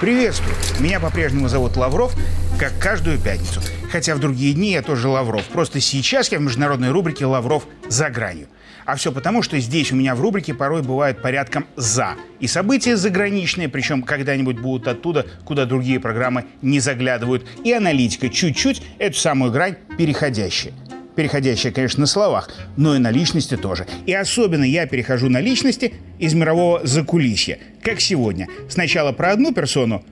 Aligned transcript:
Приветствую! 0.00 0.54
Меня 0.78 1.00
по-прежнему 1.00 1.48
зовут 1.48 1.76
Лавров, 1.76 2.14
как 2.58 2.78
каждую 2.78 3.18
пятницу. 3.18 3.60
Хотя 3.90 4.14
в 4.14 4.20
другие 4.20 4.54
дни 4.54 4.70
я 4.70 4.82
тоже 4.82 5.08
Лавров. 5.08 5.44
Просто 5.46 5.80
сейчас 5.80 6.30
я 6.30 6.38
в 6.38 6.42
международной 6.42 6.92
рубрике 6.92 7.26
«Лавров 7.26 7.66
за 7.88 8.10
гранью». 8.10 8.46
А 8.86 8.94
все 8.94 9.10
потому, 9.10 9.42
что 9.42 9.58
здесь 9.58 9.90
у 9.90 9.96
меня 9.96 10.14
в 10.14 10.20
рубрике 10.20 10.54
порой 10.54 10.82
бывают 10.82 11.20
порядком 11.20 11.66
«за». 11.74 12.14
И 12.38 12.46
события 12.46 12.96
заграничные, 12.96 13.68
причем 13.68 14.02
когда-нибудь 14.02 14.60
будут 14.60 14.86
оттуда, 14.86 15.26
куда 15.44 15.64
другие 15.64 15.98
программы 15.98 16.44
не 16.62 16.78
заглядывают. 16.78 17.44
И 17.64 17.72
аналитика 17.72 18.28
чуть-чуть 18.28 18.82
эту 18.98 19.18
самую 19.18 19.50
грань 19.50 19.74
переходящая 19.98 20.72
переходящая, 21.20 21.70
конечно, 21.70 22.00
на 22.00 22.06
словах, 22.06 22.48
но 22.78 22.96
и 22.96 22.98
на 22.98 23.10
личности 23.10 23.58
тоже. 23.58 23.86
И 24.06 24.14
особенно 24.14 24.64
я 24.64 24.86
перехожу 24.86 25.28
на 25.28 25.38
личности 25.38 25.92
из 26.18 26.32
мирового 26.32 26.86
закулисья, 26.86 27.58
как 27.82 28.00
сегодня. 28.00 28.48
Сначала 28.70 29.12
про 29.12 29.32
одну 29.32 29.52
персону, 29.52 30.02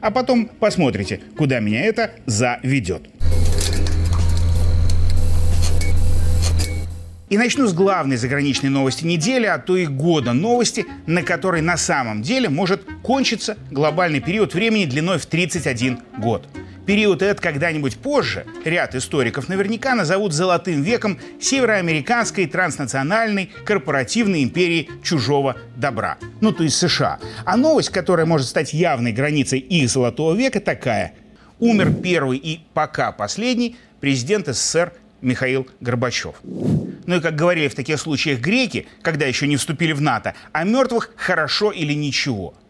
а 0.00 0.10
потом 0.10 0.46
посмотрите, 0.46 1.20
куда 1.38 1.60
меня 1.60 1.82
это 1.82 2.10
заведет. 2.26 3.02
И 7.28 7.38
начну 7.38 7.68
с 7.68 7.72
главной 7.72 8.16
заграничной 8.16 8.70
новости 8.70 9.04
недели, 9.04 9.46
а 9.46 9.58
то 9.58 9.76
и 9.76 9.86
года 9.86 10.32
новости, 10.32 10.84
на 11.06 11.22
которой 11.22 11.60
на 11.60 11.76
самом 11.76 12.22
деле 12.22 12.48
может 12.48 12.82
кончиться 13.04 13.56
глобальный 13.70 14.20
период 14.20 14.52
времени 14.52 14.84
длиной 14.84 15.18
в 15.18 15.26
31 15.26 16.00
год. 16.18 16.48
Период 16.86 17.20
этот 17.20 17.40
когда-нибудь 17.40 17.96
позже 17.96 18.46
ряд 18.64 18.94
историков 18.94 19.48
наверняка 19.48 19.96
назовут 19.96 20.32
золотым 20.32 20.82
веком 20.82 21.18
североамериканской 21.40 22.46
транснациональной 22.46 23.50
корпоративной 23.64 24.44
империи 24.44 24.88
чужого 25.02 25.56
добра. 25.74 26.16
Ну, 26.40 26.52
то 26.52 26.62
есть 26.62 26.76
США. 26.76 27.18
А 27.44 27.56
новость, 27.56 27.90
которая 27.90 28.24
может 28.24 28.46
стать 28.46 28.72
явной 28.72 29.10
границей 29.10 29.58
их 29.58 29.90
золотого 29.90 30.34
века, 30.34 30.60
такая. 30.60 31.14
Умер 31.58 31.92
первый 32.04 32.38
и 32.38 32.60
пока 32.72 33.10
последний 33.10 33.76
президент 34.00 34.46
СССР 34.46 34.92
Михаил 35.20 35.66
Горбачев. 35.80 36.36
Ну 36.44 37.16
и 37.16 37.20
как 37.20 37.34
говорили 37.34 37.66
в 37.66 37.74
таких 37.74 37.98
случаях 37.98 38.38
греки, 38.38 38.86
когда 39.02 39.26
еще 39.26 39.48
не 39.48 39.56
вступили 39.56 39.92
в 39.92 40.00
НАТО, 40.00 40.34
о 40.52 40.62
мертвых 40.62 41.10
хорошо 41.16 41.72
или 41.72 41.94
ничего– 41.94 42.54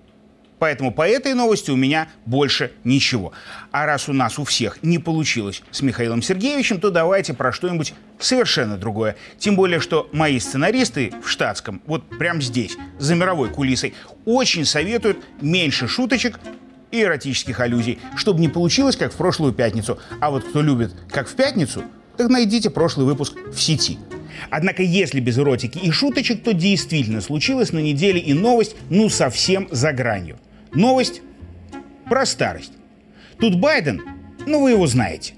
Поэтому 0.59 0.93
по 0.93 1.07
этой 1.07 1.35
новости 1.35 1.71
у 1.71 1.77
меня 1.77 2.09
больше 2.25 2.73
ничего. 2.85 3.33
А 3.73 3.87
раз 3.87 4.09
у 4.09 4.13
нас 4.13 4.39
у 4.39 4.45
всех 4.45 4.83
не 4.83 4.99
получилось 4.99 5.63
с 5.71 5.83
Михаилом 5.83 6.23
Сергеевичем, 6.23 6.81
то 6.81 6.91
давайте 6.91 7.35
про 7.35 7.53
что-нибудь 7.53 7.95
совершенно 8.19 8.77
другое. 8.77 9.17
Тем 9.39 9.57
более, 9.57 9.81
что 9.81 10.09
мои 10.13 10.39
сценаристы 10.39 11.13
в 11.23 11.29
штатском, 11.29 11.83
вот 11.87 12.05
прямо 12.19 12.41
здесь, 12.41 12.77
за 12.99 13.15
мировой 13.15 13.51
кулисой, 13.51 13.95
очень 14.25 14.65
советуют 14.65 15.19
меньше 15.41 15.89
шуточек 15.89 16.41
и 16.91 17.03
эротических 17.03 17.61
аллюзий, 17.61 17.99
чтобы 18.17 18.41
не 18.41 18.49
получилось, 18.49 18.97
как 18.97 19.13
в 19.13 19.17
прошлую 19.17 19.53
пятницу. 19.53 19.99
А 20.21 20.31
вот 20.31 20.45
кто 20.45 20.63
любит, 20.63 20.95
как 21.11 21.29
в 21.29 21.35
пятницу, 21.35 21.83
так 22.17 22.29
найдите 22.31 22.71
прошлый 22.71 23.05
выпуск 23.05 23.35
в 23.53 23.61
сети. 23.61 23.99
Однако, 24.51 24.83
если 24.83 25.21
без 25.21 25.39
эротики 25.39 25.79
и 25.79 25.91
шуточек, 25.91 26.43
то 26.43 26.53
действительно 26.53 27.21
случилось 27.21 27.73
на 27.73 27.79
неделе 27.79 28.21
и 28.21 28.33
новость, 28.35 28.77
ну, 28.91 29.09
совсем 29.09 29.69
за 29.71 29.93
гранью. 29.93 30.39
Новость 30.75 31.23
про 32.09 32.27
старость. 32.27 32.73
Тут 33.39 33.59
Байден, 33.61 34.03
ну 34.47 34.63
вы 34.63 34.71
его 34.71 34.87
знаете. 34.87 35.35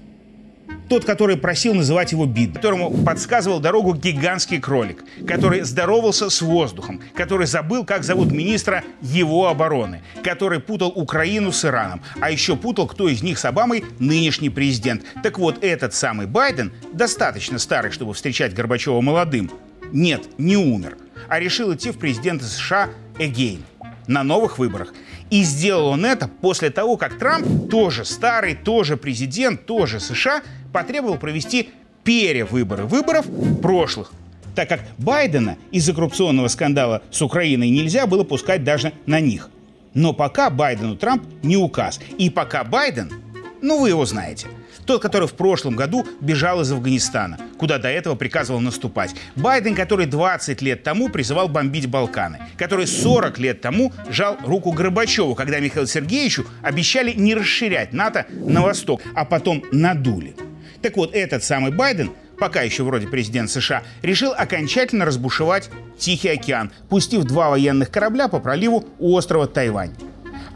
Тот, 0.87 1.05
который 1.05 1.37
просил 1.37 1.75
называть 1.75 2.13
его 2.13 2.25
Бид, 2.25 2.55
которому 2.55 2.91
подсказывал 2.91 3.59
дорогу 3.59 3.93
гигантский 3.93 4.59
кролик, 4.59 5.03
который 5.27 5.61
здоровался 5.61 6.29
с 6.31 6.41
воздухом, 6.41 7.01
который 7.13 7.45
забыл, 7.45 7.85
как 7.85 8.03
зовут 8.03 8.31
министра 8.31 8.83
его 9.01 9.47
обороны, 9.47 10.01
который 10.23 10.59
путал 10.59 10.89
Украину 10.89 11.51
с 11.51 11.63
Ираном, 11.63 12.01
а 12.19 12.31
еще 12.31 12.55
путал, 12.55 12.87
кто 12.87 13.07
из 13.07 13.21
них 13.21 13.37
с 13.37 13.45
Обамой 13.45 13.85
нынешний 13.99 14.49
президент. 14.49 15.03
Так 15.21 15.37
вот, 15.37 15.63
этот 15.63 15.93
самый 15.93 16.25
Байден, 16.25 16.71
достаточно 16.91 17.59
старый, 17.59 17.91
чтобы 17.91 18.13
встречать 18.13 18.55
Горбачева 18.55 18.99
молодым, 19.01 19.51
нет, 19.91 20.23
не 20.39 20.57
умер, 20.57 20.97
а 21.27 21.39
решил 21.39 21.73
идти 21.73 21.91
в 21.91 21.97
президенты 21.97 22.45
США 22.45 22.89
again 23.19 23.59
на 24.07 24.23
новых 24.23 24.57
выборах. 24.57 24.93
И 25.29 25.43
сделал 25.43 25.89
он 25.89 26.05
это 26.05 26.27
после 26.27 26.69
того, 26.71 26.97
как 26.97 27.17
Трамп, 27.17 27.69
тоже 27.69 28.03
старый, 28.03 28.55
тоже 28.55 28.97
президент, 28.97 29.65
тоже 29.65 29.99
США, 29.99 30.41
потребовал 30.73 31.17
провести 31.17 31.69
перевыборы 32.03 32.85
выборов 32.85 33.25
прошлых, 33.61 34.11
так 34.55 34.69
как 34.69 34.81
Байдена 34.97 35.57
из-за 35.71 35.93
коррупционного 35.93 36.47
скандала 36.47 37.03
с 37.11 37.21
Украиной 37.21 37.69
нельзя 37.69 38.07
было 38.07 38.23
пускать 38.23 38.63
даже 38.63 38.93
на 39.05 39.19
них. 39.19 39.49
Но 39.93 40.13
пока 40.13 40.49
Байдену 40.49 40.95
Трамп 40.95 41.23
не 41.43 41.57
указ. 41.57 41.99
И 42.17 42.29
пока 42.29 42.63
Байден, 42.63 43.11
ну 43.61 43.79
вы 43.79 43.89
его 43.89 44.05
знаете– 44.05 44.47
тот, 44.89 45.03
который 45.03 45.27
в 45.27 45.33
прошлом 45.33 45.75
году 45.75 46.03
бежал 46.19 46.61
из 46.61 46.71
Афганистана, 46.71 47.37
куда 47.59 47.77
до 47.77 47.89
этого 47.89 48.15
приказывал 48.15 48.59
наступать. 48.59 49.13
Байден, 49.35 49.75
который 49.75 50.07
20 50.07 50.63
лет 50.63 50.81
тому 50.81 51.09
призывал 51.09 51.47
бомбить 51.47 51.85
Балканы. 51.85 52.39
Который 52.57 52.87
40 52.87 53.37
лет 53.37 53.61
тому 53.61 53.93
жал 54.09 54.39
руку 54.43 54.71
Горбачеву, 54.71 55.35
когда 55.35 55.59
Михаилу 55.59 55.85
Сергеевичу 55.85 56.47
обещали 56.63 57.11
не 57.11 57.35
расширять 57.35 57.93
НАТО 57.93 58.25
на 58.31 58.63
восток, 58.63 59.03
а 59.13 59.25
потом 59.25 59.63
надули. 59.71 60.35
Так 60.81 60.97
вот, 60.97 61.13
этот 61.13 61.43
самый 61.43 61.71
Байден 61.71 62.09
пока 62.39 62.63
еще 62.63 62.81
вроде 62.83 63.05
президент 63.05 63.51
США, 63.51 63.83
решил 64.01 64.31
окончательно 64.31 65.05
разбушевать 65.05 65.69
Тихий 65.99 66.29
океан, 66.29 66.71
пустив 66.87 67.25
два 67.25 67.49
военных 67.49 67.91
корабля 67.91 68.29
по 68.29 68.39
проливу 68.39 68.85
у 68.97 69.13
острова 69.13 69.45
Тайвань. 69.45 69.91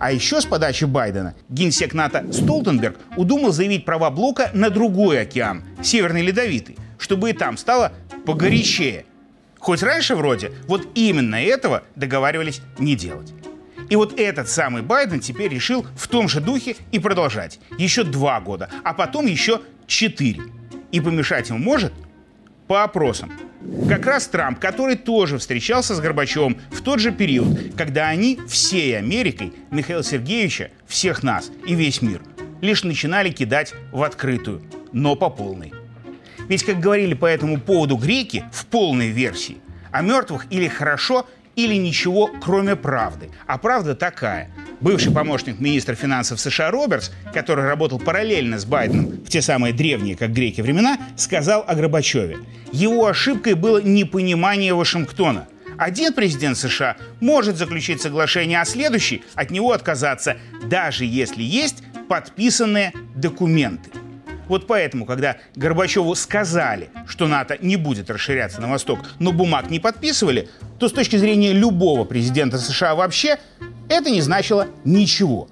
А 0.03 0.11
еще 0.11 0.41
с 0.41 0.45
подачи 0.45 0.83
Байдена 0.83 1.33
генсек 1.47 1.93
НАТО 1.93 2.25
Столтенберг 2.33 2.97
удумал 3.15 3.53
заявить 3.53 3.85
права 3.85 4.09
блока 4.09 4.51
на 4.53 4.69
другой 4.69 5.21
океан, 5.21 5.63
Северный 5.81 6.21
Ледовитый, 6.21 6.75
чтобы 6.97 7.29
и 7.29 7.33
там 7.33 7.55
стало 7.55 7.93
погорячее. 8.25 9.05
Хоть 9.59 9.81
раньше 9.81 10.17
вроде 10.17 10.51
вот 10.67 10.89
именно 10.93 11.41
этого 11.41 11.83
договаривались 11.95 12.59
не 12.79 12.97
делать. 12.97 13.31
И 13.89 13.95
вот 13.95 14.19
этот 14.19 14.49
самый 14.49 14.81
Байден 14.81 15.21
теперь 15.21 15.53
решил 15.53 15.85
в 15.95 16.09
том 16.09 16.27
же 16.27 16.41
духе 16.41 16.75
и 16.91 16.99
продолжать. 16.99 17.61
Еще 17.77 18.03
два 18.03 18.41
года, 18.41 18.67
а 18.83 18.93
потом 18.93 19.25
еще 19.25 19.61
четыре. 19.87 20.41
И 20.91 20.99
помешать 20.99 21.47
ему 21.47 21.59
может 21.59 21.93
по 22.73 22.81
опросам. 22.81 23.31
Как 23.87 24.07
раз 24.07 24.25
Трамп, 24.25 24.57
который 24.57 24.95
тоже 24.95 25.37
встречался 25.37 25.93
с 25.93 25.99
Горбачевым 25.99 26.57
в 26.71 26.81
тот 26.81 26.99
же 26.99 27.11
период, 27.11 27.75
когда 27.77 28.07
они 28.07 28.39
всей 28.47 28.97
Америкой, 28.97 29.53
Михаила 29.69 30.03
Сергеевича, 30.03 30.71
всех 30.87 31.21
нас 31.21 31.51
и 31.67 31.75
весь 31.75 32.01
мир, 32.01 32.23
лишь 32.61 32.83
начинали 32.83 33.29
кидать 33.29 33.75
в 33.91 34.01
открытую, 34.01 34.63
но 34.91 35.15
по 35.15 35.29
полной. 35.29 35.71
Ведь, 36.49 36.63
как 36.63 36.79
говорили 36.79 37.13
по 37.13 37.27
этому 37.27 37.61
поводу 37.61 37.95
греки 37.95 38.43
в 38.51 38.65
полной 38.65 39.09
версии, 39.09 39.59
о 39.91 40.01
мертвых 40.01 40.47
или 40.49 40.67
хорошо, 40.67 41.27
или 41.55 41.75
ничего, 41.75 42.31
кроме 42.41 42.75
правды. 42.75 43.29
А 43.45 43.59
правда 43.59 43.93
такая– 43.93 44.49
Бывший 44.83 45.13
помощник 45.13 45.61
министра 45.61 45.95
финансов 45.95 46.41
США 46.41 46.69
Робертс, 46.69 47.09
который 47.33 47.63
работал 47.63 47.99
параллельно 47.99 48.59
с 48.59 48.65
Байденом 48.65 49.11
в 49.11 49.29
те 49.29 49.41
самые 49.41 49.73
древние, 49.73 50.17
как 50.17 50.33
греки, 50.33 50.59
времена, 50.59 50.97
сказал 51.15 51.63
о 51.65 51.73
Горбачеве. 51.73 52.39
Его 52.73 53.07
ошибкой 53.07 53.53
было 53.53 53.81
непонимание 53.81 54.73
Вашингтона. 54.73 55.47
Один 55.77 56.11
президент 56.11 56.57
США 56.57 56.97
может 57.21 57.55
заключить 57.55 58.01
соглашение, 58.01 58.59
а 58.59 58.65
следующий 58.65 59.23
от 59.35 59.51
него 59.51 59.71
отказаться, 59.71 60.35
даже 60.65 61.05
если 61.05 61.43
есть 61.43 61.81
подписанные 62.09 62.91
документы. 63.15 63.89
Вот 64.49 64.67
поэтому, 64.67 65.05
когда 65.05 65.37
Горбачеву 65.55 66.13
сказали, 66.15 66.89
что 67.07 67.29
НАТО 67.29 67.57
не 67.61 67.77
будет 67.77 68.09
расширяться 68.09 68.59
на 68.59 68.69
восток, 68.69 68.99
но 69.19 69.31
бумаг 69.31 69.69
не 69.69 69.79
подписывали, 69.79 70.49
то 70.77 70.89
с 70.89 70.91
точки 70.91 71.15
зрения 71.15 71.53
любого 71.53 72.03
президента 72.03 72.57
США 72.57 72.95
вообще 72.95 73.39
это 73.93 74.09
не 74.09 74.21
значило 74.21 74.67
ничего. 74.83 75.47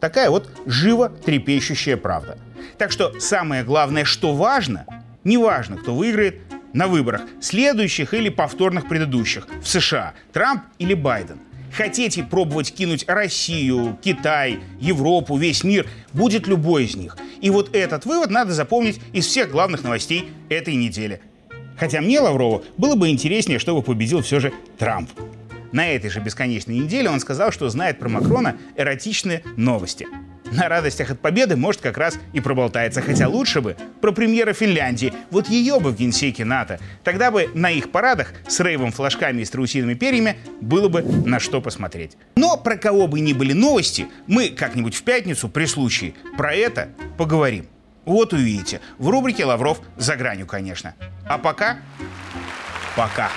Такая 0.00 0.30
вот 0.30 0.50
живо 0.66 1.08
трепещущая 1.08 1.96
правда. 1.96 2.38
Так 2.76 2.92
что 2.92 3.18
самое 3.18 3.64
главное, 3.64 4.04
что 4.04 4.34
важно, 4.34 4.86
не 5.24 5.36
важно, 5.36 5.76
кто 5.76 5.94
выиграет 5.94 6.40
на 6.72 6.86
выборах, 6.86 7.22
следующих 7.40 8.14
или 8.14 8.28
повторных 8.28 8.88
предыдущих 8.88 9.48
в 9.62 9.66
США, 9.66 10.14
Трамп 10.32 10.62
или 10.78 10.94
Байден. 10.94 11.40
Хотите 11.72 12.22
пробовать 12.22 12.72
кинуть 12.72 13.04
Россию, 13.06 13.98
Китай, 14.02 14.60
Европу, 14.80 15.36
весь 15.36 15.64
мир, 15.64 15.86
будет 16.12 16.46
любой 16.46 16.84
из 16.84 16.96
них. 16.96 17.16
И 17.40 17.50
вот 17.50 17.74
этот 17.74 18.06
вывод 18.06 18.30
надо 18.30 18.52
запомнить 18.52 19.00
из 19.12 19.26
всех 19.26 19.50
главных 19.50 19.82
новостей 19.82 20.30
этой 20.48 20.74
недели. 20.74 21.20
Хотя 21.76 22.00
мне, 22.00 22.20
Лаврову, 22.20 22.64
было 22.76 22.96
бы 22.96 23.08
интереснее, 23.08 23.58
чтобы 23.58 23.82
победил 23.82 24.22
все 24.22 24.40
же 24.40 24.52
Трамп. 24.78 25.10
На 25.72 25.88
этой 25.88 26.10
же 26.10 26.20
бесконечной 26.20 26.78
неделе 26.78 27.10
он 27.10 27.20
сказал, 27.20 27.52
что 27.52 27.68
знает 27.68 27.98
про 27.98 28.08
Макрона 28.08 28.56
эротичные 28.76 29.42
новости. 29.56 30.06
на 30.52 30.68
радостях 30.68 31.10
от 31.10 31.20
победы 31.20 31.56
может 31.56 31.80
как 31.80 31.98
раз 31.98 32.18
и 32.32 32.40
проболтается. 32.40 33.02
Хотя 33.02 33.28
лучше 33.28 33.60
бы 33.60 33.76
про 34.00 34.12
премьера 34.12 34.52
Финляндии. 34.52 35.12
Вот 35.30 35.48
ее 35.48 35.80
бы 35.80 35.90
в 35.90 35.96
генсеке 35.96 36.44
НАТО. 36.44 36.78
Тогда 37.04 37.30
бы 37.30 37.50
на 37.54 37.70
их 37.70 37.90
парадах 37.90 38.32
с 38.46 38.60
рейвом, 38.60 38.92
флажками 38.92 39.42
и 39.42 39.44
страусиными 39.44 39.94
перьями 39.94 40.38
было 40.60 40.88
бы 40.88 41.02
на 41.02 41.40
что 41.40 41.60
посмотреть. 41.60 42.16
Но 42.36 42.56
про 42.56 42.76
кого 42.76 43.06
бы 43.06 43.20
ни 43.20 43.32
были 43.32 43.52
новости, 43.52 44.06
мы 44.26 44.48
как-нибудь 44.48 44.94
в 44.94 45.02
пятницу 45.02 45.48
при 45.48 45.66
случае 45.66 46.14
про 46.36 46.54
это 46.54 46.88
поговорим. 47.16 47.66
Вот 48.04 48.32
увидите. 48.32 48.80
В 48.96 49.10
рубрике 49.10 49.44
«Лавров 49.44 49.80
за 49.98 50.16
гранью», 50.16 50.46
конечно. 50.46 50.94
А 51.26 51.36
пока... 51.36 51.78
Пока. 52.96 53.30